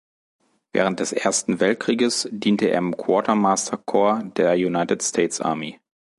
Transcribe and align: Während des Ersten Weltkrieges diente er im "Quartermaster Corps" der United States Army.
Während 0.73 0.99
des 0.99 1.11
Ersten 1.11 1.59
Weltkrieges 1.59 2.27
diente 2.31 2.65
er 2.65 2.79
im 2.79 2.97
"Quartermaster 2.97 3.77
Corps" 3.77 4.23
der 4.35 4.53
United 4.55 5.03
States 5.03 5.39
Army. 5.39 5.79